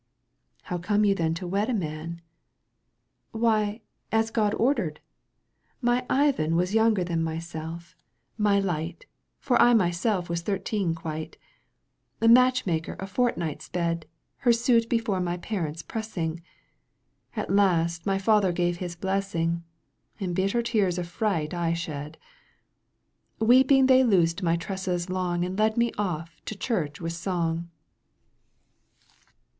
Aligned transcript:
"How 0.63 0.79
came 0.79 1.05
you 1.05 1.13
then 1.13 1.35
to 1.35 1.45
wed 1.45 1.69
a 1.69 1.75
man 1.75 2.21
?"—"Why, 3.33 3.81
as 4.11 4.31
God 4.31 4.55
ordered 4.55 4.99
1 5.81 5.85
My 5.85 6.05
IvJui 6.31 6.53
Was 6.55 6.73
younger 6.73 7.03
than 7.03 7.23
myself, 7.23 7.95
my 8.35 8.59
light,.. 8.59 8.61
Digitized 8.63 8.65
by 8.65 8.73
VjOOQ 8.73 8.87
1С 8.87 8.89
■1 8.95 8.97
76 8.97 8.97
EUGENE 8.97 8.97
ON^GUINE. 8.97 8.97
canto 8.97 8.97
ш. 8.97 9.45
For 9.45 9.61
I 9.61 9.73
myself 9.75 10.29
was 10.31 10.41
thirteen 10.41 10.95
quite 10.95 11.31
\^ 11.39 11.39
The 12.17 12.27
matchmaker 12.27 12.95
a 12.99 13.05
fortnight 13.05 13.61
sped, 13.61 14.05
Her 14.37 14.51
suit 14.51 14.89
before 14.89 15.19
my 15.19 15.37
parents 15.37 15.83
pressing: 15.83 16.41
At 17.35 17.51
last 17.53 18.03
my 18.07 18.17
father 18.17 18.51
gave 18.51 18.77
his 18.77 18.95
blessing, 18.95 19.63
And 20.19 20.33
bitter 20.35 20.63
tears 20.63 20.97
of 20.97 21.07
fright 21.07 21.53
I 21.53 21.73
shed. 21.75 22.17
"Weeping 23.37 23.85
they 23.85 24.03
loosed 24.03 24.41
my 24.41 24.55
tresses 24.55 25.11
long 25.11 25.41
^ 25.41 25.45
And 25.45 25.59
led 25.59 25.77
me 25.77 25.91
off 25.95 26.41
to 26.45 26.57
church 26.57 26.99
with 26.99 27.13
song." 27.13 27.69